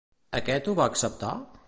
Aquest 0.39 0.71
ho 0.71 0.75
va 0.81 0.89
acceptar? 0.93 1.35